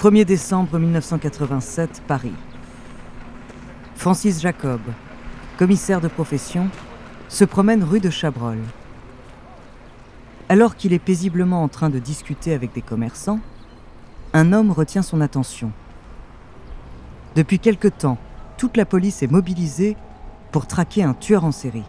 1er 0.00 0.24
décembre 0.24 0.78
1987, 0.78 2.04
Paris. 2.08 2.32
Francis 3.96 4.40
Jacob, 4.40 4.80
commissaire 5.58 6.00
de 6.00 6.08
profession, 6.08 6.70
se 7.28 7.44
promène 7.44 7.84
rue 7.84 8.00
de 8.00 8.08
Chabrol. 8.08 8.56
Alors 10.48 10.76
qu'il 10.76 10.94
est 10.94 10.98
paisiblement 10.98 11.62
en 11.62 11.68
train 11.68 11.90
de 11.90 11.98
discuter 11.98 12.54
avec 12.54 12.72
des 12.72 12.80
commerçants, 12.80 13.40
un 14.32 14.54
homme 14.54 14.70
retient 14.70 15.02
son 15.02 15.20
attention. 15.20 15.70
Depuis 17.36 17.58
quelque 17.58 17.88
temps, 17.88 18.16
toute 18.56 18.78
la 18.78 18.86
police 18.86 19.22
est 19.22 19.30
mobilisée 19.30 19.98
pour 20.50 20.66
traquer 20.66 21.04
un 21.04 21.12
tueur 21.12 21.44
en 21.44 21.52
série. 21.52 21.84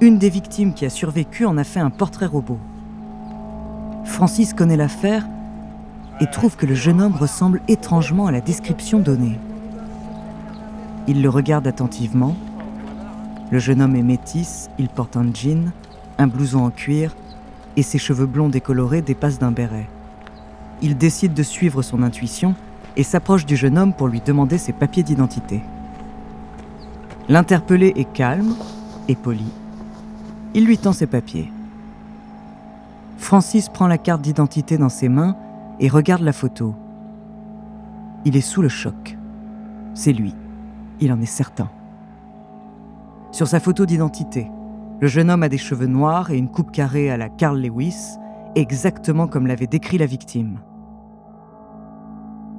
Une 0.00 0.18
des 0.18 0.28
victimes 0.28 0.74
qui 0.74 0.86
a 0.86 0.90
survécu 0.90 1.46
en 1.46 1.56
a 1.56 1.62
fait 1.62 1.78
un 1.78 1.90
portrait 1.90 2.26
robot. 2.26 2.58
Francis 4.04 4.54
connaît 4.54 4.76
l'affaire 4.76 5.24
et 6.20 6.26
trouve 6.26 6.56
que 6.56 6.66
le 6.66 6.74
jeune 6.74 7.00
homme 7.00 7.16
ressemble 7.16 7.60
étrangement 7.68 8.26
à 8.26 8.32
la 8.32 8.40
description 8.40 8.98
donnée. 8.98 9.38
Il 11.08 11.22
le 11.22 11.28
regarde 11.28 11.66
attentivement. 11.66 12.36
Le 13.50 13.58
jeune 13.58 13.82
homme 13.82 13.96
est 13.96 14.02
métis, 14.02 14.70
il 14.78 14.88
porte 14.88 15.16
un 15.16 15.32
jean, 15.34 15.72
un 16.18 16.26
blouson 16.26 16.64
en 16.64 16.70
cuir, 16.70 17.14
et 17.76 17.82
ses 17.82 17.98
cheveux 17.98 18.26
blonds 18.26 18.48
décolorés 18.48 19.02
dépassent 19.02 19.38
d'un 19.38 19.50
béret. 19.50 19.88
Il 20.80 20.96
décide 20.96 21.34
de 21.34 21.42
suivre 21.42 21.82
son 21.82 22.02
intuition 22.02 22.54
et 22.96 23.02
s'approche 23.02 23.46
du 23.46 23.56
jeune 23.56 23.78
homme 23.78 23.94
pour 23.94 24.08
lui 24.08 24.20
demander 24.20 24.58
ses 24.58 24.72
papiers 24.72 25.02
d'identité. 25.02 25.62
L'interpellé 27.28 27.92
est 27.96 28.12
calme 28.12 28.54
et 29.08 29.14
poli. 29.14 29.46
Il 30.54 30.66
lui 30.66 30.76
tend 30.76 30.92
ses 30.92 31.06
papiers. 31.06 31.50
Francis 33.18 33.68
prend 33.68 33.86
la 33.86 33.98
carte 33.98 34.22
d'identité 34.22 34.76
dans 34.76 34.88
ses 34.88 35.08
mains 35.08 35.36
et 35.80 35.88
regarde 35.88 36.22
la 36.22 36.32
photo. 36.32 36.74
Il 38.24 38.36
est 38.36 38.40
sous 38.40 38.62
le 38.62 38.68
choc. 38.68 39.18
C'est 39.94 40.12
lui. 40.12 40.34
Il 41.00 41.12
en 41.12 41.20
est 41.20 41.26
certain. 41.26 41.70
Sur 43.32 43.48
sa 43.48 43.60
photo 43.60 43.86
d'identité, 43.86 44.50
le 45.00 45.08
jeune 45.08 45.30
homme 45.30 45.42
a 45.42 45.48
des 45.48 45.58
cheveux 45.58 45.86
noirs 45.86 46.30
et 46.30 46.38
une 46.38 46.50
coupe 46.50 46.70
carrée 46.70 47.10
à 47.10 47.16
la 47.16 47.28
Carl 47.28 47.60
Lewis, 47.60 48.18
exactement 48.54 49.26
comme 49.26 49.46
l'avait 49.46 49.66
décrit 49.66 49.98
la 49.98 50.06
victime. 50.06 50.60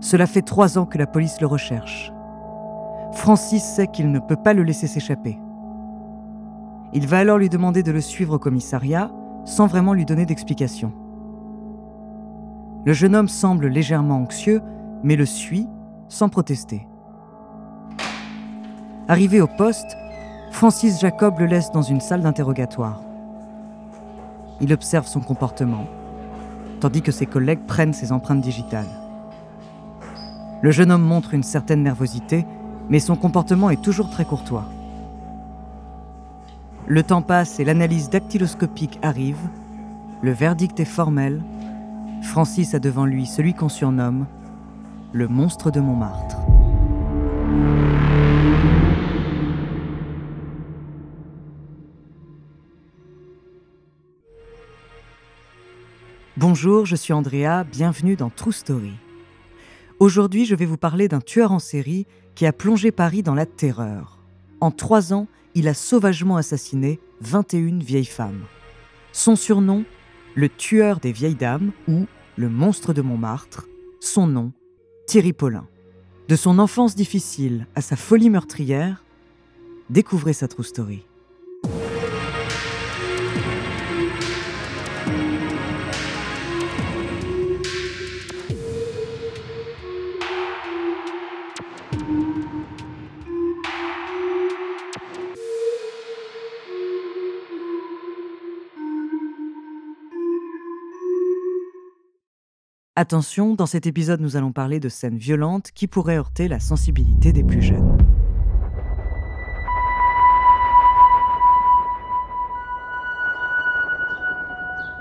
Cela 0.02 0.25
fait 0.25 0.41
trois 0.41 0.78
ans 0.78 0.86
que 0.86 0.97
la 0.97 1.08
police 1.08 1.39
le 1.39 1.47
recherche. 1.47 2.11
Francis 3.14 3.64
sait 3.64 3.88
qu'il 3.88 4.11
ne 4.11 4.19
peut 4.19 4.36
pas 4.36 4.53
le 4.53 4.64
laisser 4.64 4.88
s'échapper. 4.88 5.39
Il 6.91 7.08
va 7.08 7.19
alors 7.19 7.38
lui 7.38 7.50
demander 7.50 7.84
de 7.84 7.91
le 7.91 8.02
suivre 8.02 8.36
au 8.36 8.39
commissariat 8.39 9.11
sans 9.45 9.67
vraiment 9.67 9.94
lui 9.94 10.06
donner 10.06 10.25
d'explication. 10.25 10.91
Le 12.86 12.92
jeune 12.94 13.16
homme 13.16 13.30
semble 13.30 13.67
légèrement 13.67 14.17
anxieux, 14.17 14.62
mais 15.03 15.16
le 15.16 15.26
suit 15.26 15.67
sans 16.09 16.28
protester. 16.28 16.86
Arrivé 19.08 19.40
au 19.40 19.48
poste, 19.48 19.95
Francis 20.52 21.00
Jacob 21.00 21.40
le 21.40 21.45
laisse 21.45 21.72
dans 21.72 21.81
une 21.81 22.02
salle 22.02 22.22
d'interrogatoire. 22.22 23.02
Il 24.62 24.72
observe 24.73 25.08
son 25.08 25.22
comportement, 25.22 25.88
tandis 26.80 27.02
que 27.02 27.12
ses 27.12 27.25
collègues 27.25 27.66
prennent 27.66 27.94
ses 27.94 28.12
empreintes 28.12 28.42
digitales. 28.42 28.88
Le 30.62 30.72
jeune 30.72 30.92
homme 30.92 31.03
montre 31.03 31.34
une 31.34 31.44
certaine 31.44 31.84
nervosité, 31.84 32.45
mais 32.90 33.00
son 33.00 33.16
comportement 33.16 33.70
est 33.70 33.81
toujours 33.81 34.09
très 34.09 34.25
courtois. 34.25 34.66
Le 36.88 37.02
temps 37.02 37.22
passe 37.22 37.59
et 37.59 37.66
l'analyse 37.66 38.09
dactyloscopique 38.09 39.00
arrive. 39.02 39.40
Le 40.22 40.31
verdict 40.31 40.80
est 40.80 40.86
formel. 40.86 41.41
Francis 42.23 42.73
a 42.73 42.79
devant 42.79 43.06
lui 43.06 43.25
celui 43.25 43.53
qu'on 43.53 43.69
surnomme 43.69 44.25
le 45.11 45.28
monstre 45.28 45.69
de 45.69 45.79
Montmartre. 45.79 46.38
Bonjour, 56.38 56.85
je 56.88 56.95
suis 56.95 57.13
Andrea, 57.13 57.63
bienvenue 57.63 58.16
dans 58.16 58.31
True 58.31 58.51
Story. 58.51 58.94
Aujourd'hui, 60.00 60.45
je 60.45 60.56
vais 60.56 60.66
vous 60.66 60.78
parler 60.78 61.07
d'un 61.07 61.22
tueur 61.22 61.51
en 61.51 61.59
série 61.59 62.07
qui 62.33 62.47
a 62.47 62.53
plongé 62.53 62.91
Paris 62.91 63.22
dans 63.22 63.35
la 63.35 63.45
terreur. 63.45 64.17
En 64.59 64.72
trois 64.72 65.13
ans, 65.13 65.28
il 65.53 65.67
a 65.67 65.75
sauvagement 65.75 66.38
assassiné 66.38 67.00
21 67.22 67.79
vieilles 67.79 68.06
femmes. 68.06 68.45
Son 69.12 69.35
surnom, 69.35 69.83
le 70.35 70.49
tueur 70.49 70.99
des 70.99 71.11
vieilles 71.11 71.35
dames 71.35 71.71
ou 71.88 72.05
le 72.38 72.49
monstre 72.49 72.94
de 72.94 73.01
Montmartre. 73.01 73.67
Son 73.99 74.27
nom, 74.27 74.51
Thierry 75.07 75.33
Paulin. 75.33 75.67
De 76.27 76.35
son 76.35 76.59
enfance 76.59 76.95
difficile 76.95 77.67
à 77.75 77.81
sa 77.81 77.95
folie 77.95 78.29
meurtrière, 78.29 79.03
découvrez 79.89 80.33
sa 80.33 80.47
true 80.47 80.63
story. 80.63 81.05
Attention, 102.96 103.56
dans 103.56 103.66
cet 103.66 103.88
épisode, 103.88 104.22
nous 104.22 104.38
allons 104.38 104.52
parler 104.52 104.80
de 104.80 104.88
scènes 104.88 105.18
violentes 105.18 105.72
qui 105.74 105.88
pourraient 105.88 106.18
heurter 106.18 106.48
la 106.48 106.59
sensibilité 106.59 107.34
des 107.34 107.44
plus 107.44 107.64
jeunes. 107.64 107.98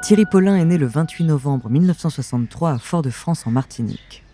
Thierry 0.03 0.25
Paulin 0.25 0.57
est 0.57 0.65
né 0.65 0.79
le 0.79 0.87
28 0.87 1.25
novembre 1.25 1.69
1963 1.69 2.71
à 2.71 2.79
Fort-de-France 2.79 3.47
en 3.47 3.51
Martinique. 3.51 4.25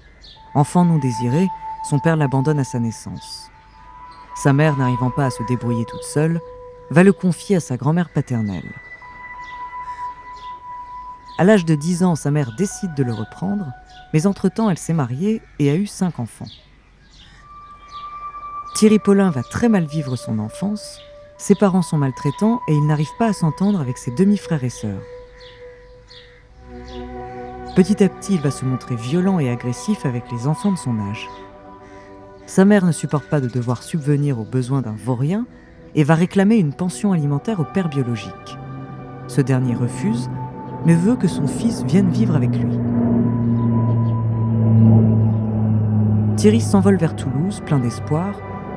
Enfant 0.54 0.84
non 0.84 0.98
désiré, 0.98 1.48
son 1.90 1.98
père 1.98 2.14
l'abandonne 2.14 2.60
à 2.60 2.64
sa 2.64 2.78
naissance. 2.78 3.50
Sa 4.36 4.52
mère, 4.52 4.76
n'arrivant 4.76 5.10
pas 5.10 5.26
à 5.26 5.30
se 5.30 5.42
débrouiller 5.48 5.84
toute 5.84 6.04
seule, 6.04 6.40
va 6.90 7.02
le 7.02 7.12
confier 7.12 7.56
à 7.56 7.60
sa 7.60 7.76
grand-mère 7.76 8.10
paternelle. 8.10 8.72
À 11.38 11.44
l'âge 11.44 11.64
de 11.64 11.76
10 11.76 12.02
ans, 12.02 12.16
sa 12.16 12.32
mère 12.32 12.50
décide 12.56 12.94
de 12.94 13.04
le 13.04 13.14
reprendre, 13.14 13.72
mais 14.12 14.26
entre-temps, 14.26 14.70
elle 14.70 14.78
s'est 14.78 14.92
mariée 14.92 15.40
et 15.60 15.70
a 15.70 15.76
eu 15.76 15.86
cinq 15.86 16.18
enfants. 16.18 16.48
Thierry 18.74 18.98
Paulin 18.98 19.30
va 19.30 19.44
très 19.44 19.68
mal 19.68 19.84
vivre 19.84 20.16
son 20.16 20.40
enfance, 20.40 20.98
ses 21.36 21.54
parents 21.54 21.82
sont 21.82 21.96
maltraitants 21.96 22.60
et 22.66 22.74
il 22.74 22.84
n'arrive 22.86 23.10
pas 23.20 23.28
à 23.28 23.32
s'entendre 23.32 23.80
avec 23.80 23.98
ses 23.98 24.10
demi-frères 24.10 24.64
et 24.64 24.68
sœurs. 24.68 25.00
Petit 27.76 28.02
à 28.02 28.08
petit, 28.08 28.34
il 28.34 28.40
va 28.40 28.50
se 28.50 28.64
montrer 28.64 28.96
violent 28.96 29.38
et 29.38 29.48
agressif 29.48 30.04
avec 30.06 30.24
les 30.32 30.48
enfants 30.48 30.72
de 30.72 30.78
son 30.78 30.98
âge. 30.98 31.28
Sa 32.46 32.64
mère 32.64 32.84
ne 32.84 32.90
supporte 32.90 33.28
pas 33.28 33.40
de 33.40 33.48
devoir 33.48 33.84
subvenir 33.84 34.40
aux 34.40 34.44
besoins 34.44 34.82
d'un 34.82 34.96
vaurien 34.96 35.46
et 35.94 36.02
va 36.02 36.16
réclamer 36.16 36.56
une 36.56 36.74
pension 36.74 37.12
alimentaire 37.12 37.60
au 37.60 37.64
père 37.64 37.88
biologique. 37.88 38.58
Ce 39.28 39.40
dernier 39.40 39.76
refuse 39.76 40.28
mais 40.86 40.94
veut 40.94 41.16
que 41.16 41.28
son 41.28 41.46
fils 41.46 41.82
vienne 41.84 42.10
vivre 42.10 42.34
avec 42.34 42.50
lui. 42.56 42.78
Thierry 46.36 46.60
s'envole 46.60 46.96
vers 46.96 47.16
Toulouse, 47.16 47.60
plein 47.66 47.80
d'espoir. 47.80 48.34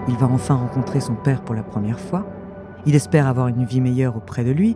Il 0.08 0.16
va 0.18 0.28
enfin 0.28 0.56
rencontrer 0.56 1.00
son 1.00 1.16
père 1.16 1.44
pour 1.44 1.54
la 1.54 1.64
première 1.64 2.00
fois. 2.00 2.26
Il 2.86 2.96
espère 2.96 3.28
avoir 3.28 3.50
une 3.50 3.66
vie 3.66 3.82
meilleure 3.82 4.18
auprès 4.18 4.44
de 4.44 4.52
lui, 4.52 4.76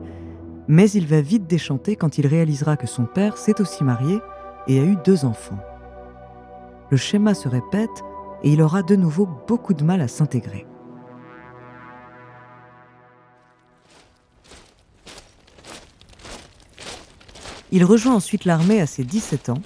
mais 0.67 0.89
il 0.91 1.07
va 1.07 1.21
vite 1.21 1.47
déchanter 1.47 1.95
quand 1.95 2.19
il 2.19 2.27
réalisera 2.27 2.77
que 2.77 2.85
son 2.85 3.05
père 3.05 3.37
s'est 3.37 3.59
aussi 3.59 3.83
marié 3.83 4.19
et 4.67 4.79
a 4.79 4.83
eu 4.83 4.97
deux 5.03 5.25
enfants. 5.25 5.57
Le 6.91 6.97
schéma 6.97 7.33
se 7.33 7.49
répète 7.49 8.03
et 8.43 8.51
il 8.53 8.61
aura 8.61 8.83
de 8.83 8.95
nouveau 8.95 9.27
beaucoup 9.47 9.73
de 9.73 9.83
mal 9.83 10.01
à 10.01 10.07
s'intégrer. 10.07 10.67
Il 17.75 17.83
rejoint 17.83 18.15
ensuite 18.15 18.45
l'armée 18.45 18.79
à 18.79 18.87
ses 18.87 19.03
17 19.03 19.49
ans, 19.49 19.61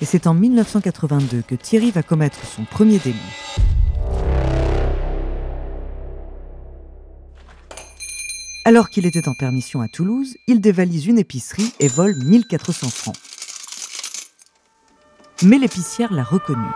et 0.00 0.04
c'est 0.04 0.28
en 0.28 0.32
1982 0.32 1.42
que 1.42 1.56
Thierry 1.56 1.90
va 1.90 2.04
commettre 2.04 2.38
son 2.46 2.62
premier 2.64 3.00
délit. 3.00 3.18
Alors 8.64 8.90
qu'il 8.90 9.06
était 9.06 9.28
en 9.28 9.34
permission 9.34 9.80
à 9.80 9.88
Toulouse, 9.88 10.36
il 10.46 10.60
dévalise 10.60 11.08
une 11.08 11.18
épicerie 11.18 11.72
et 11.80 11.88
vole 11.88 12.14
1400 12.14 12.88
francs. 12.90 13.16
Mais 15.42 15.58
l'épicière 15.58 16.12
l'a 16.12 16.22
reconnu. 16.22 16.68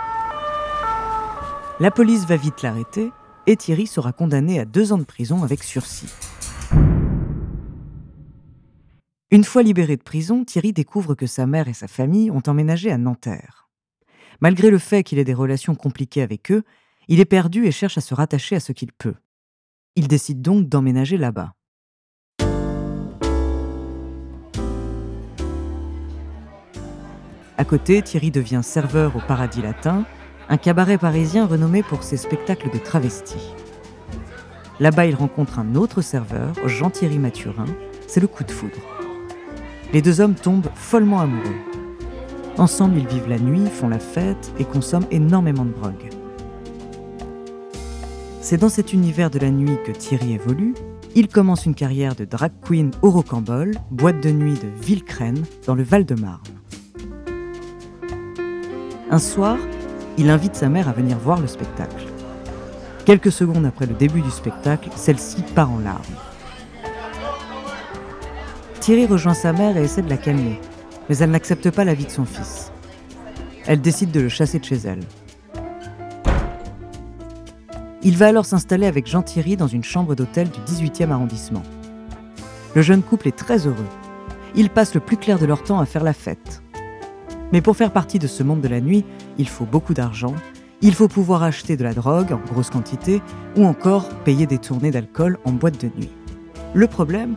La 1.79 1.93
police 1.93 2.25
va 2.25 2.37
vite 2.37 2.63
l'arrêter 2.63 3.13
et 3.47 3.57
Thierry 3.57 3.87
sera 3.87 4.11
condamné 4.11 4.59
à 4.59 4.65
deux 4.65 4.93
ans 4.93 4.99
de 4.99 5.05
prison 5.05 5.45
avec 5.45 5.63
sursis. 5.63 6.09
Une 9.37 9.45
fois 9.45 9.63
libéré 9.63 9.99
de 9.99 10.03
prison, 10.03 10.47
Thierry 10.47 10.73
découvre 10.73 11.15
que 11.15 11.27
sa 11.27 11.45
mère 11.45 11.69
et 11.69 11.75
sa 11.75 11.89
famille 11.89 12.31
ont 12.31 12.41
emménagé 12.47 12.91
à 12.91 12.97
Nanterre. 12.97 13.69
Malgré 14.41 14.71
le 14.71 14.79
fait 14.79 15.03
qu'il 15.03 15.19
ait 15.19 15.25
des 15.25 15.35
relations 15.35 15.75
compliquées 15.75 16.23
avec 16.23 16.51
eux, 16.51 16.63
il 17.07 17.21
est 17.21 17.27
perdu 17.27 17.67
et 17.67 17.71
cherche 17.71 17.99
à 17.99 18.01
se 18.01 18.15
rattacher 18.15 18.57
à 18.57 18.61
ce 18.61 18.73
qu'il 18.73 18.93
peut. 18.93 19.17
Il 19.95 20.09
décide 20.09 20.41
donc 20.41 20.71
d'emménager 20.71 21.19
là-bas. 21.19 21.53
À 27.59 27.65
côté, 27.67 28.01
Thierry 28.01 28.31
devient 28.31 28.63
serveur 28.63 29.17
au 29.17 29.21
Paradis 29.21 29.61
Latin, 29.61 30.07
un 30.49 30.57
cabaret 30.57 30.97
parisien 30.97 31.45
renommé 31.45 31.83
pour 31.83 32.05
ses 32.05 32.17
spectacles 32.17 32.71
de 32.71 32.79
travestis. 32.79 33.53
Là-bas, 34.81 35.05
il 35.05 35.15
rencontre 35.15 35.59
un 35.59 35.75
autre 35.75 36.01
serveur, 36.01 36.55
Jean-Thierry 36.67 37.19
Mathurin. 37.19 37.67
C'est 38.07 38.21
le 38.21 38.29
coup 38.29 38.43
de 38.43 38.51
foudre. 38.51 38.96
Les 39.93 40.03
deux 40.03 40.21
hommes 40.21 40.35
tombent 40.35 40.69
follement 40.75 41.21
amoureux. 41.21 41.55
Ensemble, 42.59 42.99
ils 42.99 43.07
vivent 43.07 43.29
la 43.29 43.39
nuit, 43.39 43.67
font 43.67 43.89
la 43.89 43.99
fête 43.99 44.53
et 44.59 44.65
consomment 44.65 45.07
énormément 45.11 45.65
de 45.65 45.73
drogue. 45.73 46.11
C'est 48.41 48.59
dans 48.59 48.69
cet 48.69 48.93
univers 48.93 49.31
de 49.31 49.39
la 49.39 49.51
nuit 49.51 49.77
que 49.85 49.93
Thierry 49.93 50.33
évolue. 50.33 50.75
Il 51.15 51.29
commence 51.29 51.67
une 51.67 51.75
carrière 51.75 52.15
de 52.15 52.25
drag 52.25 52.53
queen 52.63 52.91
au 53.03 53.11
Rocambole, 53.11 53.73
boîte 53.91 54.23
de 54.23 54.31
nuit 54.31 54.55
de 54.55 54.69
Villecrène, 54.83 55.43
dans 55.67 55.75
le 55.75 55.83
Val-de-Marne. 55.83 56.41
Un 59.11 59.19
soir, 59.19 59.57
il 60.19 60.31
invite 60.31 60.57
sa 60.57 60.69
mère 60.69 60.89
à 60.89 60.93
venir 60.93 61.19
voir 61.19 61.41
le 61.41 61.47
spectacle. 61.47 62.07
Quelques 63.05 63.33
secondes 63.33 63.65
après 63.65 63.87
le 63.87 63.95
début 63.95 64.21
du 64.21 64.31
spectacle, 64.31 64.91
celle-ci 64.97 65.43
part 65.55 65.71
en 65.71 65.79
larmes. 65.79 66.03
Thierry 68.87 69.07
rejoint 69.07 69.35
sa 69.35 69.53
mère 69.53 69.77
et 69.77 69.83
essaie 69.83 70.03
de 70.03 70.09
la 70.09 70.17
calmer, 70.17 70.61
mais 71.09 71.17
elle 71.17 71.33
n'accepte 71.33 71.73
pas 71.73 71.83
l'avis 71.83 72.05
de 72.05 72.11
son 72.13 72.25
fils. 72.25 72.71
Elle 73.67 73.81
décide 73.81 74.13
de 74.13 74.21
le 74.21 74.29
chasser 74.29 74.61
de 74.61 74.65
chez 74.65 74.77
elle. 74.77 75.01
Il 78.05 78.17
va 78.17 78.29
alors 78.29 78.47
s'installer 78.47 78.87
avec 78.87 79.09
Jean 79.09 79.23
Thierry 79.23 79.57
dans 79.57 79.67
une 79.67 79.83
chambre 79.83 80.15
d'hôtel 80.15 80.51
du 80.51 80.61
18e 80.61 81.11
arrondissement. 81.11 81.65
Le 82.77 82.83
jeune 82.83 83.03
couple 83.03 83.27
est 83.27 83.37
très 83.37 83.67
heureux. 83.67 83.89
Ils 84.55 84.71
passent 84.71 84.95
le 84.95 85.01
plus 85.01 85.17
clair 85.17 85.41
de 85.41 85.47
leur 85.47 85.65
temps 85.65 85.81
à 85.81 85.85
faire 85.85 86.05
la 86.05 86.13
fête. 86.13 86.63
Mais 87.53 87.63
pour 87.63 87.77
faire 87.77 87.91
partie 87.91 88.21
de 88.21 88.29
ce 88.29 88.45
monde 88.45 88.61
de 88.61 88.69
la 88.69 88.81
nuit, 88.81 89.05
il 89.37 89.49
faut 89.49 89.67
beaucoup 89.67 89.95
d'argent 89.95 90.37
il 90.83 90.95
faut 90.95 91.09
pouvoir 91.09 91.43
acheter 91.43 91.77
de 91.77 91.83
la 91.83 91.95
drogue 91.95 92.33
en 92.33 92.53
grosse 92.53 92.71
quantité 92.71 93.23
ou 93.57 93.65
encore 93.65 94.11
payer 94.25 94.47
des 94.47 94.59
tournées 94.59 94.91
d'alcool 94.91 95.39
en 95.45 95.53
boîte 95.53 95.81
de 95.81 95.91
nuit. 95.97 96.11
Le 96.75 96.87
problème, 96.87 97.35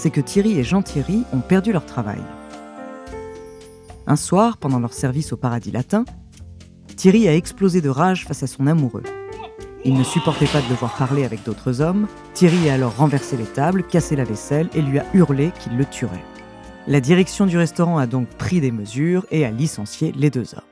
c'est 0.00 0.10
que 0.10 0.22
Thierry 0.22 0.58
et 0.58 0.64
Jean-Thierry 0.64 1.24
ont 1.34 1.40
perdu 1.40 1.72
leur 1.72 1.84
travail. 1.84 2.22
Un 4.06 4.16
soir, 4.16 4.56
pendant 4.56 4.78
leur 4.78 4.94
service 4.94 5.34
au 5.34 5.36
paradis 5.36 5.70
latin, 5.70 6.06
Thierry 6.96 7.28
a 7.28 7.36
explosé 7.36 7.82
de 7.82 7.90
rage 7.90 8.24
face 8.24 8.42
à 8.42 8.46
son 8.46 8.66
amoureux. 8.66 9.02
Il 9.84 9.92
ne 9.92 10.02
supportait 10.02 10.46
pas 10.46 10.62
de 10.62 10.68
devoir 10.68 10.96
parler 10.96 11.24
avec 11.26 11.42
d'autres 11.44 11.82
hommes. 11.82 12.08
Thierry 12.32 12.70
a 12.70 12.74
alors 12.74 12.96
renversé 12.96 13.36
les 13.36 13.44
tables, 13.44 13.86
cassé 13.86 14.16
la 14.16 14.24
vaisselle 14.24 14.70
et 14.72 14.80
lui 14.80 14.98
a 14.98 15.04
hurlé 15.12 15.52
qu'il 15.60 15.76
le 15.76 15.84
tuerait. 15.84 16.24
La 16.86 17.02
direction 17.02 17.44
du 17.44 17.58
restaurant 17.58 17.98
a 17.98 18.06
donc 18.06 18.26
pris 18.30 18.62
des 18.62 18.72
mesures 18.72 19.26
et 19.30 19.44
a 19.44 19.50
licencié 19.50 20.12
les 20.12 20.30
deux 20.30 20.54
hommes. 20.54 20.62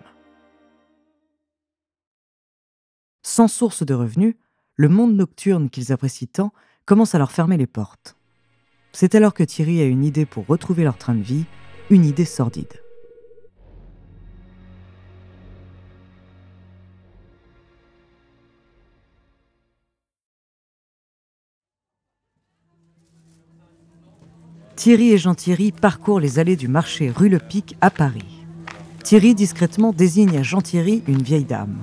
Sans 3.22 3.48
source 3.48 3.84
de 3.84 3.92
revenus, 3.92 4.36
le 4.76 4.88
monde 4.88 5.14
nocturne 5.14 5.68
qu'ils 5.68 5.92
apprécient 5.92 6.28
tant 6.32 6.52
commence 6.86 7.14
à 7.14 7.18
leur 7.18 7.30
fermer 7.30 7.58
les 7.58 7.66
portes. 7.66 8.17
C'est 8.92 9.14
alors 9.14 9.34
que 9.34 9.44
Thierry 9.44 9.80
a 9.80 9.84
une 9.84 10.04
idée 10.04 10.26
pour 10.26 10.46
retrouver 10.46 10.84
leur 10.84 10.98
train 10.98 11.14
de 11.14 11.22
vie, 11.22 11.44
une 11.90 12.04
idée 12.04 12.24
sordide. 12.24 12.80
Thierry 24.78 25.10
et 25.10 25.18
Jean-Thierry 25.18 25.72
parcourent 25.72 26.20
les 26.20 26.38
allées 26.38 26.54
du 26.54 26.68
marché 26.68 27.10
rue 27.10 27.28
Le 27.28 27.40
Pic 27.40 27.76
à 27.80 27.90
Paris. 27.90 28.44
Thierry 29.02 29.34
discrètement 29.34 29.92
désigne 29.92 30.38
à 30.38 30.42
Jean-Thierry 30.44 31.02
une 31.08 31.20
vieille 31.20 31.44
dame. 31.44 31.78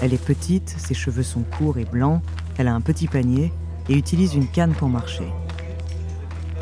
Elle 0.00 0.14
est 0.14 0.24
petite, 0.24 0.68
ses 0.68 0.94
cheveux 0.94 1.24
sont 1.24 1.42
courts 1.42 1.78
et 1.78 1.84
blancs, 1.84 2.22
elle 2.56 2.68
a 2.68 2.74
un 2.74 2.80
petit 2.80 3.08
panier 3.08 3.52
et 3.88 3.96
utilise 3.96 4.34
une 4.34 4.48
canne 4.48 4.72
pour 4.72 4.88
marcher. 4.88 5.32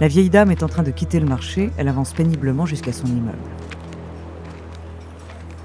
La 0.00 0.08
vieille 0.08 0.30
dame 0.30 0.50
est 0.50 0.62
en 0.62 0.68
train 0.68 0.82
de 0.82 0.90
quitter 0.90 1.20
le 1.20 1.26
marché, 1.26 1.70
elle 1.76 1.88
avance 1.88 2.12
péniblement 2.12 2.66
jusqu'à 2.66 2.92
son 2.92 3.06
immeuble. 3.06 3.38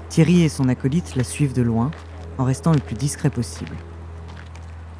Thierry 0.08 0.42
et 0.42 0.48
son 0.48 0.68
acolyte 0.68 1.16
la 1.16 1.24
suivent 1.24 1.54
de 1.54 1.62
loin, 1.62 1.90
en 2.38 2.44
restant 2.44 2.72
le 2.72 2.78
plus 2.78 2.94
discret 2.94 3.30
possible. 3.30 3.76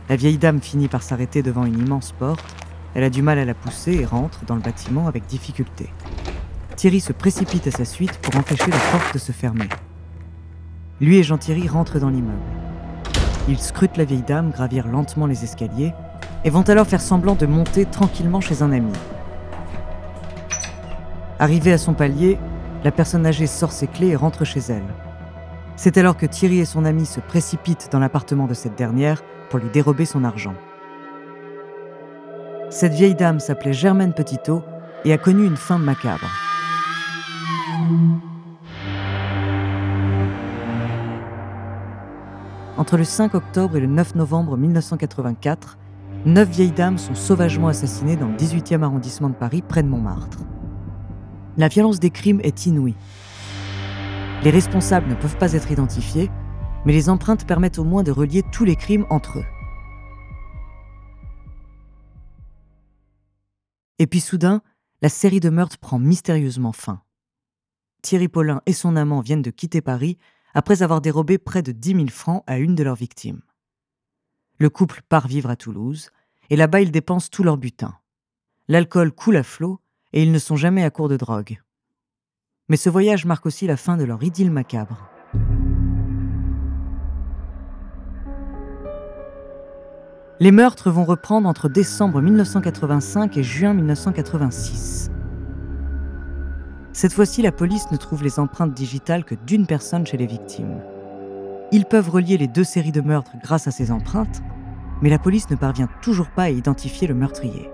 La 0.09 0.17
vieille 0.17 0.39
dame 0.39 0.61
finit 0.61 0.89
par 0.89 1.03
s'arrêter 1.03 1.43
devant 1.43 1.65
une 1.65 1.79
immense 1.79 2.13
porte, 2.13 2.45
elle 2.95 3.05
a 3.05 3.11
du 3.11 3.23
mal 3.23 3.39
à 3.39 3.45
la 3.45 3.55
pousser 3.55 3.93
et 3.93 4.05
rentre 4.05 4.45
dans 4.45 4.55
le 4.55 4.61
bâtiment 4.61 5.07
avec 5.07 5.27
difficulté. 5.27 5.89
Thierry 6.77 7.01
se 7.01 7.13
précipite 7.13 7.67
à 7.67 7.71
sa 7.71 7.85
suite 7.85 8.19
pour 8.19 8.37
empêcher 8.37 8.71
la 8.71 8.79
porte 8.91 9.15
de 9.15 9.19
se 9.19 9.33
fermer. 9.33 9.69
Lui 11.01 11.19
et 11.19 11.23
Jean-Thierry 11.23 11.69
rentrent 11.69 12.01
dans 12.01 12.11
l'immeuble. 12.11 12.39
Ils 13.49 13.61
scrutent 13.61 13.97
la 13.97 14.05
vieille 14.05 14.25
dame 14.27 14.51
gravir 14.51 14.89
lentement 14.89 15.27
les 15.27 15.45
escaliers 15.45 15.93
et 16.45 16.51
vont 16.51 16.63
alors 16.63 16.87
faire 16.87 17.01
semblant 17.01 17.35
de 17.35 17.47
monter 17.47 17.85
tranquillement 17.85 18.41
chez 18.41 18.63
un 18.63 18.73
ami. 18.73 18.93
Arrivée 21.39 21.73
à 21.73 21.79
son 21.79 21.95
palier, 21.95 22.39
la 22.85 22.91
personne 22.91 23.27
âgée 23.27 23.47
sort 23.47 23.73
ses 23.73 23.87
clés 23.87 24.09
et 24.09 24.17
rentre 24.17 24.45
chez 24.45 24.61
elle. 24.69 24.87
C'est 25.77 25.97
alors 25.97 26.17
que 26.17 26.27
Thierry 26.27 26.59
et 26.59 26.65
son 26.65 26.85
ami 26.85 27.07
se 27.07 27.21
précipitent 27.21 27.89
dans 27.93 28.01
l'appartement 28.01 28.47
de 28.47 28.55
cette 28.55 28.77
dernière 28.77 29.23
pour 29.51 29.61
lui 29.61 29.71
dérober 29.71 30.05
son 30.05 30.25
argent. 30.25 30.55
Cette 32.71 32.93
vieille 32.93 33.15
dame 33.15 33.41
s'appelait 33.41 33.73
Germaine 33.73 34.13
Petitot 34.13 34.63
et 35.05 35.13
a 35.13 35.19
connu 35.19 35.47
une 35.47 35.57
fin 35.57 35.79
macabre. 35.79 36.29
Entre 42.77 42.97
le 42.97 43.05
5 43.05 43.35
octobre 43.35 43.77
et 43.77 43.81
le 43.81 43.87
9 43.87 44.17
novembre 44.17 44.57
1984, 44.57 45.79
neuf 46.25 46.49
vieilles 46.49 46.73
dames 46.73 46.99
sont 46.99 47.15
sauvagement 47.15 47.69
assassinées 47.69 48.17
dans 48.17 48.29
le 48.29 48.37
18e 48.37 48.83
arrondissement 48.83 49.29
de 49.29 49.35
Paris, 49.35 49.63
près 49.63 49.83
de 49.83 49.89
Montmartre. 49.89 50.39
La 51.57 51.69
violence 51.69 52.01
des 52.01 52.11
crimes 52.11 52.41
est 52.43 52.67
inouïe. 52.67 52.95
Les 54.45 54.51
responsables 54.51 55.09
ne 55.09 55.15
peuvent 55.15 55.39
pas 55.39 55.53
être 55.53 55.71
identifiés, 55.71 56.31
mais 56.85 56.93
les 56.93 57.09
empreintes 57.09 57.47
permettent 57.47 57.79
au 57.79 57.85
moins 57.85 58.03
de 58.03 58.13
relier 58.13 58.43
tous 58.53 58.65
les 58.65 58.77
crimes 58.77 59.07
entre 59.11 59.39
eux. 59.39 59.45
Et 63.99 64.07
puis 64.07 64.21
soudain, 64.21 64.63
la 65.03 65.09
série 65.09 65.41
de 65.41 65.51
meurtres 65.51 65.79
prend 65.79 65.99
mystérieusement 65.99 66.73
fin. 66.73 67.03
Thierry 68.03 68.29
Paulin 68.29 68.63
et 68.67 68.73
son 68.73 68.95
amant 68.95 69.21
viennent 69.21 69.43
de 69.43 69.51
quitter 69.51 69.81
Paris 69.81 70.19
après 70.55 70.83
avoir 70.83 71.01
dérobé 71.01 71.39
près 71.39 71.63
de 71.63 71.73
10 71.73 71.95
000 71.95 72.07
francs 72.09 72.45
à 72.47 72.59
une 72.59 72.75
de 72.75 72.85
leurs 72.85 72.95
victimes. 72.95 73.43
Le 74.61 74.71
couple 74.71 75.03
part 75.09 75.29
vivre 75.29 75.51
à 75.51 75.57
Toulouse, 75.57 76.11
et 76.51 76.57
là-bas 76.57 76.81
ils 76.81 76.91
dépensent 76.91 77.29
tout 77.31 77.45
leur 77.45 77.59
butin. 77.59 77.95
L'alcool 78.67 79.13
coule 79.13 79.37
à 79.37 79.45
flot, 79.45 79.79
et 80.13 80.23
ils 80.23 80.33
ne 80.33 80.39
sont 80.41 80.57
jamais 80.57 80.83
à 80.83 80.91
court 80.91 81.09
de 81.09 81.17
drogue. 81.17 81.61
Mais 82.69 82.77
ce 82.77 82.91
voyage 82.91 83.25
marque 83.25 83.47
aussi 83.47 83.69
la 83.69 83.77
fin 83.77 83.97
de 83.97 84.03
leur 84.03 84.21
idylle 84.21 84.51
macabre. 84.51 85.09
Les 90.41 90.51
meurtres 90.51 90.91
vont 90.91 91.05
reprendre 91.05 91.49
entre 91.49 91.69
décembre 91.69 92.21
1985 92.21 93.37
et 93.37 93.43
juin 93.45 93.75
1986. 93.75 95.11
Cette 96.93 97.13
fois-ci, 97.13 97.43
la 97.43 97.53
police 97.53 97.93
ne 97.93 97.97
trouve 97.97 98.25
les 98.25 98.41
empreintes 98.41 98.75
digitales 98.75 99.25
que 99.25 99.37
d'une 99.47 99.67
personne 99.67 100.05
chez 100.05 100.17
les 100.17 100.27
victimes. 100.27 100.81
Ils 101.71 101.85
peuvent 101.85 102.09
relier 102.09 102.39
les 102.39 102.49
deux 102.49 102.65
séries 102.65 102.93
de 102.93 103.03
meurtres 103.03 103.37
grâce 103.43 103.69
à 103.69 103.71
ces 103.71 103.91
empreintes, 103.91 104.43
mais 105.03 105.11
la 105.11 105.19
police 105.19 105.51
ne 105.51 105.57
parvient 105.57 105.89
toujours 106.01 106.31
pas 106.31 106.45
à 106.45 106.51
identifier 106.51 107.07
le 107.07 107.15
meurtrier. 107.15 107.71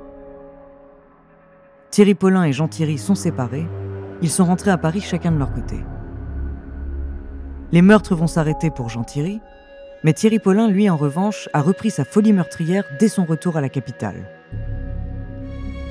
Thierry 1.91 2.15
Paulin 2.15 2.43
et 2.43 2.53
Jean 2.53 2.67
Thierry 2.67 2.99
sont 2.99 3.15
séparés, 3.15 3.69
ils 4.21 4.31
sont 4.31 4.47
rentrés 4.47 4.73
à 4.73 4.79
Paris 4.79 5.01
chacun 5.01 5.31
de 5.31 5.39
leur 5.39 5.53
côté. 5.53 5.77
Les 7.71 7.83
meurtres 7.83 8.17
vont 8.17 8.27
s'arrêter 8.27 8.71
pour 8.71 8.89
Jean 8.89 9.05
Thierry, 9.05 9.41
mais 10.03 10.13
Thierry 10.13 10.41
Paulin, 10.41 10.69
lui, 10.69 10.91
en 10.91 10.97
revanche, 10.97 11.49
a 11.53 11.63
repris 11.63 11.91
sa 11.91 12.05
folie 12.05 12.33
meurtrière 12.33 12.85
dès 12.99 13.09
son 13.09 13.25
retour 13.25 13.57
à 13.57 13.61
la 13.61 13.69
capitale. 13.69 14.29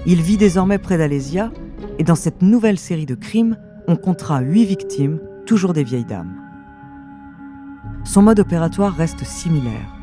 Il 0.05 0.21
vit 0.21 0.37
désormais 0.37 0.77
près 0.77 0.97
d'Alésia 0.97 1.51
et 1.99 2.03
dans 2.03 2.15
cette 2.15 2.41
nouvelle 2.41 2.77
série 2.77 3.05
de 3.05 3.15
crimes, 3.15 3.57
on 3.87 3.95
comptera 3.95 4.41
huit 4.41 4.65
victimes, 4.65 5.19
toujours 5.45 5.71
des 5.71 5.85
vieilles 5.85 6.05
dames. 6.05 6.42
Son 8.03 8.21
mode 8.21 8.39
opératoire 8.39 8.93
reste 8.93 9.23
similaire. 9.23 9.95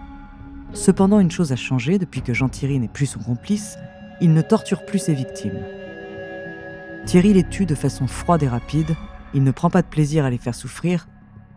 Cependant, 0.73 1.21
une 1.21 1.31
chose 1.31 1.53
a 1.53 1.57
changé 1.57 1.99
depuis 1.99 2.23
que 2.23 2.33
Jean-Thierry 2.33 2.79
n'est 2.79 2.89
plus 2.89 3.07
son 3.07 3.21
complice, 3.21 3.77
il 4.21 4.33
ne 4.33 4.43
torture 4.43 4.87
plus 4.87 4.99
ses 4.99 5.15
victimes. 5.15 5.61
Thierry 7.05 7.35
les 7.35 7.45
tue 7.45 7.67
de 7.67 7.75
façon 7.75 8.07
froide 8.07 8.43
et 8.43 8.49
rapide, 8.49 8.97
il 9.35 9.45
ne 9.45 9.51
prend 9.51 9.71
pas 9.71 9.83
de 9.83 9.87
plaisir 9.87 10.25
à 10.25 10.31
les 10.31 10.39
faire 10.39 10.55
souffrir, 10.55 11.07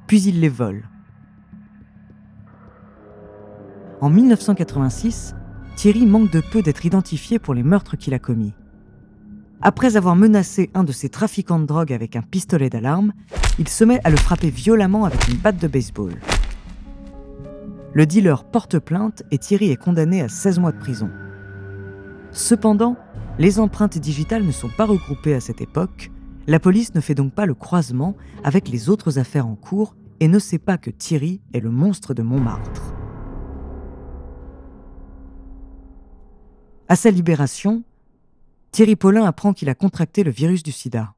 puis 0.06 0.22
il 0.22 0.42
les 0.42 0.50
vole. 0.50 0.84
En 4.02 4.10
1986, 4.10 5.36
Thierry 5.78 6.06
manque 6.06 6.32
de 6.32 6.42
peu 6.42 6.62
d'être 6.62 6.86
identifié 6.86 7.40
pour 7.40 7.54
les 7.54 7.64
meurtres 7.64 7.96
qu'il 7.96 8.14
a 8.14 8.20
commis. 8.20 8.54
Après 9.62 9.96
avoir 9.96 10.18
menacé 10.18 10.70
un 10.74 10.84
de 10.84 10.92
ses 10.92 11.08
trafiquants 11.08 11.60
de 11.60 11.66
drogue 11.66 11.94
avec 11.94 12.18
un 12.18 12.22
pistolet 12.22 12.70
d'alarme, 12.70 13.14
il 13.60 13.68
se 13.68 13.84
met 13.84 14.00
à 14.04 14.10
le 14.10 14.18
frapper 14.18 14.50
violemment 14.50 15.06
avec 15.06 15.28
une 15.28 15.38
batte 15.38 15.58
de 15.58 15.68
baseball. 15.68 16.14
Le 17.94 18.06
dealer 18.06 18.44
porte 18.44 18.80
plainte 18.80 19.24
et 19.30 19.38
Thierry 19.38 19.70
est 19.70 19.76
condamné 19.78 20.22
à 20.22 20.30
16 20.30 20.60
mois 20.60 20.72
de 20.72 20.80
prison. 20.80 21.12
Cependant, 22.32 22.98
les 23.38 23.60
empreintes 23.60 24.00
digitales 24.00 24.44
ne 24.44 24.52
sont 24.52 24.70
pas 24.70 24.86
regroupées 24.86 25.36
à 25.36 25.40
cette 25.40 25.62
époque, 25.62 26.12
la 26.48 26.60
police 26.60 26.96
ne 26.96 27.02
fait 27.02 27.16
donc 27.16 27.34
pas 27.34 27.46
le 27.46 27.54
croisement 27.54 28.16
avec 28.44 28.68
les 28.68 28.90
autres 28.90 29.20
affaires 29.20 29.48
en 29.48 29.56
cours 29.56 29.96
et 30.20 30.28
ne 30.28 30.40
sait 30.40 30.60
pas 30.60 30.78
que 30.78 30.90
Thierry 30.90 31.42
est 31.54 31.60
le 31.60 31.70
monstre 31.70 32.14
de 32.14 32.24
Montmartre. 32.24 32.94
À 36.88 36.96
sa 36.96 37.12
libération, 37.12 37.84
Thierry 38.72 38.96
Paulin 38.96 39.26
apprend 39.26 39.54
qu'il 39.54 39.70
a 39.70 39.76
contracté 39.76 40.24
le 40.24 40.32
virus 40.32 40.64
du 40.64 40.72
sida. 40.72 41.14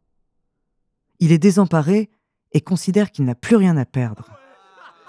Il 1.20 1.32
est 1.32 1.38
désemparé 1.38 2.10
et 2.56 2.62
considère 2.62 3.12
qu'il 3.12 3.26
n'a 3.26 3.36
plus 3.36 3.58
rien 3.58 3.76
à 3.76 3.86
perdre. 3.86 4.30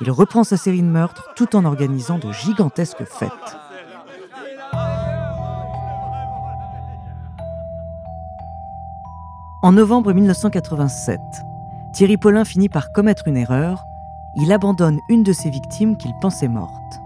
Il 0.01 0.11
reprend 0.11 0.43
sa 0.45 0.57
série 0.59 0.83
de 0.83 0.89
meurtres 0.89 1.33
tout 1.37 1.55
en 1.55 1.65
organisant 1.65 2.19
de 2.19 2.31
gigantesques 2.33 3.05
fêtes. 3.05 3.31
En 9.63 9.73
novembre 9.73 10.13
1987, 10.13 11.21
Thierry 11.93 12.17
Paulin 12.17 12.45
finit 12.45 12.69
par 12.69 12.93
commettre 12.93 13.29
une 13.29 13.37
erreur. 13.37 13.85
Il 14.35 14.53
abandonne 14.53 14.99
une 15.09 15.23
de 15.23 15.33
ses 15.33 15.49
victimes 15.49 15.97
qu'il 15.97 16.15
pensait 16.21 16.49
morte. 16.49 17.01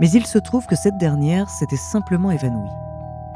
Mais 0.00 0.10
il 0.10 0.26
se 0.26 0.38
trouve 0.38 0.66
que 0.66 0.76
cette 0.76 0.98
dernière 0.98 1.48
s'était 1.48 1.76
simplement 1.76 2.30
évanouie. 2.30 2.70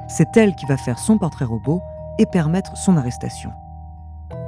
C'est 0.06 0.36
elle 0.36 0.54
qui 0.54 0.66
va 0.66 0.76
faire 0.76 0.98
son 0.98 1.16
portrait 1.16 1.46
robot 1.46 1.80
et 2.18 2.26
permettre 2.26 2.76
son 2.76 2.98
arrestation. 2.98 3.52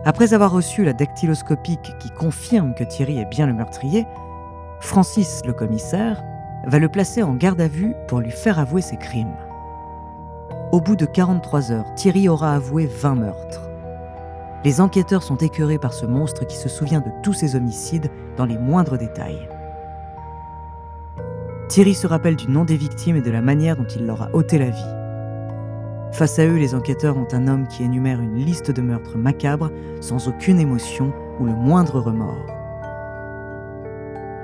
Après 0.06 0.34
avoir 0.34 0.50
reçu 0.50 0.84
la 0.84 0.92
dactyloscopique 0.92 1.94
qui 1.99 2.11
confirme 2.11 2.75
que 2.75 2.84
Thierry 2.84 3.18
est 3.18 3.25
bien 3.25 3.46
le 3.46 3.54
meurtrier, 3.54 4.06
Francis, 4.80 5.40
le 5.46 5.54
commissaire, 5.54 6.23
va 6.66 6.78
le 6.78 6.90
placer 6.90 7.23
en 7.23 7.34
garde 7.34 7.61
à 7.61 7.68
vue 7.68 7.94
pour 8.06 8.20
lui 8.20 8.30
faire 8.30 8.58
avouer 8.58 8.82
ses 8.82 8.99
crimes. 8.99 9.34
Au 10.73 10.80
bout 10.80 10.96
de 10.96 11.06
43 11.06 11.73
heures, 11.73 11.94
Thierry 11.94 12.28
aura 12.28 12.54
avoué 12.54 12.87
20 12.87 13.14
meurtres. 13.14 13.70
Les 14.62 14.82
enquêteurs 14.82 15.23
sont 15.23 15.37
écœurés 15.37 15.78
par 15.78 15.94
ce 15.94 16.04
monstre 16.04 16.44
qui 16.46 16.56
se 16.56 16.68
souvient 16.68 17.00
de 17.00 17.11
tous 17.23 17.32
ses 17.32 17.56
homicides 17.56 18.11
dans 18.37 18.44
les 18.44 18.58
moindres 18.58 18.99
détails. 18.99 19.49
Thierry 21.68 21.94
se 21.94 22.06
rappelle 22.06 22.37
du 22.37 22.50
nom 22.50 22.66
des 22.66 22.76
victimes 22.76 23.16
et 23.16 23.23
de 23.23 23.30
la 23.30 23.40
manière 23.40 23.76
dont 23.76 23.87
il 23.87 24.04
leur 24.04 24.23
a 24.23 24.28
ôté 24.34 24.58
la 24.58 24.68
vie. 24.68 25.03
Face 26.14 26.38
à 26.38 26.47
eux, 26.47 26.59
les 26.59 26.76
enquêteurs 26.76 27.16
ont 27.16 27.26
un 27.33 27.49
homme 27.49 27.66
qui 27.66 27.83
énumère 27.83 28.21
une 28.21 28.37
liste 28.37 28.71
de 28.71 28.80
meurtres 28.80 29.18
macabres 29.18 29.73
sans 30.00 30.28
aucune 30.28 30.61
émotion 30.61 31.12
ou 31.40 31.44
le 31.44 31.52
moindre 31.52 31.99
remords. 31.99 32.47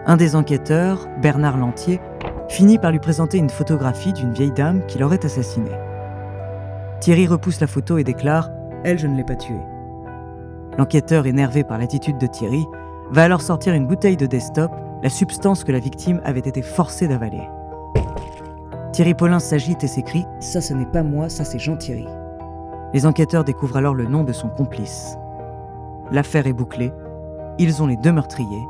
Un 0.05 0.17
des 0.17 0.35
enquêteurs, 0.35 1.07
Bernard 1.23 1.59
Lantier, 1.59 2.01
finit 2.49 2.79
par 2.79 2.91
lui 2.91 2.99
présenter 2.99 3.39
une 3.39 3.51
photographie 3.51 4.13
d'une 4.13 4.33
vieille 4.33 4.51
dame 4.51 4.85
qui 4.87 4.99
l'aurait 4.99 5.25
assassinée. 5.25 5.71
Thierry 6.99 7.29
repousse 7.29 7.61
la 7.61 7.69
photo 7.69 7.99
et 7.99 8.05
déclare⁇ 8.05 8.49
Elle, 8.83 8.99
je 8.99 9.07
ne 9.07 9.17
l'ai 9.17 9.23
pas 9.23 9.37
tuée⁇ 9.37 9.55
L'enquêteur, 10.77 11.29
énervé 11.29 11.63
par 11.63 11.79
l'attitude 11.79 12.19
de 12.19 12.27
Thierry, 12.27 12.65
va 13.13 13.23
alors 13.23 13.43
sortir 13.43 13.75
une 13.75 13.87
bouteille 13.87 14.17
de 14.17 14.27
desktop, 14.27 14.73
la 15.05 15.09
substance 15.09 15.63
que 15.63 15.71
la 15.71 15.79
victime 15.79 16.21
avait 16.25 16.41
été 16.41 16.63
forcée 16.63 17.07
d'avaler. 17.07 17.47
Thierry 18.93 19.15
Paulin 19.15 19.39
s'agite 19.39 19.85
et 19.85 19.89
s'écrie⁇ 19.89 20.25
Ça 20.41 20.61
ce 20.61 20.75
n'est 20.75 20.85
pas 20.85 21.05
moi, 21.05 21.29
ça 21.29 21.45
c'est 21.45 21.61
Jean-Thierry⁇ 21.61 22.05
Les 22.93 23.07
enquêteurs 23.07 23.45
découvrent 23.45 23.77
alors 23.77 23.95
le 23.95 24.05
nom 24.05 24.25
de 24.25 24.33
son 24.33 24.49
complice. 24.49 25.17
L'affaire 26.11 26.49
est 26.49 26.53
bouclée, 26.53 26.91
ils 27.61 27.83
ont 27.85 27.87
les 27.87 27.97
deux 27.97 28.11
meurtriers. 28.11 28.67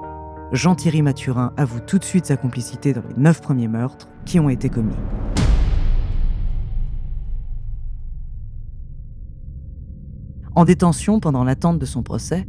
Jean-Thierry 0.53 1.01
Mathurin 1.01 1.55
avoue 1.57 1.81
tout 1.81 1.99
de 1.99 2.05
suite 2.05 2.27
sa 2.27 2.37
complicité 2.37 2.93
dans 2.93 3.03
les 3.09 3.15
neuf 3.17 3.41
premiers 3.41 3.69
meurtres 3.69 4.09
qui 4.27 4.39
ont 4.39 4.51
été 4.51 4.69
commis. 4.69 4.95
En 10.55 10.67
détention 10.67 11.19
pendant 11.19 11.45
l'attente 11.45 11.79
de 11.79 11.87
son 11.87 12.03
procès, 12.03 12.47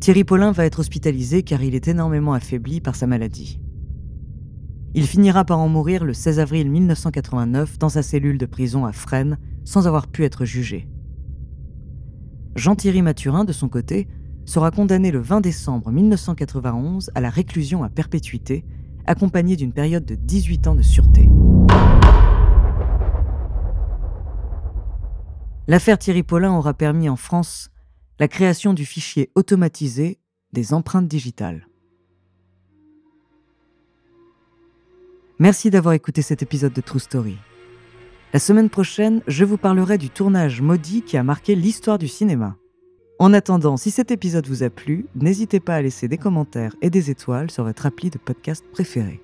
Thierry 0.00 0.22
Paulin 0.22 0.52
va 0.52 0.64
être 0.64 0.78
hospitalisé 0.78 1.42
car 1.42 1.60
il 1.60 1.74
est 1.74 1.88
énormément 1.88 2.34
affaibli 2.34 2.80
par 2.80 2.94
sa 2.94 3.08
maladie. 3.08 3.58
Il 4.94 5.06
finira 5.06 5.44
par 5.44 5.58
en 5.58 5.68
mourir 5.68 6.04
le 6.04 6.14
16 6.14 6.40
avril 6.40 6.70
1989 6.70 7.78
dans 7.78 7.88
sa 7.88 8.02
cellule 8.02 8.38
de 8.38 8.46
prison 8.46 8.86
à 8.86 8.92
Fresnes 8.92 9.38
sans 9.64 9.86
avoir 9.86 10.06
pu 10.06 10.24
être 10.24 10.44
jugé. 10.44 10.88
Jean-Thierry 12.56 13.02
Mathurin, 13.02 13.44
de 13.44 13.52
son 13.52 13.68
côté, 13.68 14.08
sera 14.46 14.70
condamné 14.70 15.10
le 15.10 15.20
20 15.20 15.42
décembre 15.42 15.92
1991 15.92 17.10
à 17.14 17.20
la 17.20 17.28
réclusion 17.28 17.84
à 17.84 17.90
perpétuité, 17.90 18.64
accompagné 19.06 19.56
d'une 19.56 19.72
période 19.72 20.06
de 20.06 20.14
18 20.14 20.66
ans 20.68 20.74
de 20.74 20.82
sûreté. 20.82 21.28
L'affaire 25.68 25.98
Thierry 25.98 26.22
Paulin 26.22 26.52
aura 26.52 26.72
permis 26.72 27.10
en 27.10 27.16
France 27.16 27.68
la 28.18 28.26
création 28.26 28.72
du 28.72 28.86
fichier 28.86 29.30
automatisé 29.34 30.18
des 30.52 30.72
empreintes 30.72 31.08
digitales. 31.08 31.67
Merci 35.40 35.70
d'avoir 35.70 35.94
écouté 35.94 36.20
cet 36.20 36.42
épisode 36.42 36.72
de 36.72 36.80
True 36.80 36.98
Story. 36.98 37.36
La 38.32 38.40
semaine 38.40 38.68
prochaine, 38.68 39.22
je 39.28 39.44
vous 39.44 39.56
parlerai 39.56 39.96
du 39.96 40.10
tournage 40.10 40.60
maudit 40.60 41.02
qui 41.02 41.16
a 41.16 41.22
marqué 41.22 41.54
l'histoire 41.54 41.96
du 41.96 42.08
cinéma. 42.08 42.56
En 43.20 43.32
attendant, 43.32 43.76
si 43.76 43.92
cet 43.92 44.10
épisode 44.10 44.48
vous 44.48 44.64
a 44.64 44.70
plu, 44.70 45.06
n'hésitez 45.14 45.60
pas 45.60 45.76
à 45.76 45.82
laisser 45.82 46.08
des 46.08 46.18
commentaires 46.18 46.74
et 46.82 46.90
des 46.90 47.10
étoiles 47.10 47.52
sur 47.52 47.62
votre 47.62 47.86
appli 47.86 48.10
de 48.10 48.18
podcast 48.18 48.64
préféré. 48.72 49.22